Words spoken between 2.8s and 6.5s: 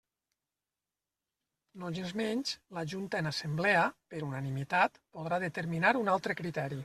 Junta en Assemblea, per unanimitat, podrà determinar un altre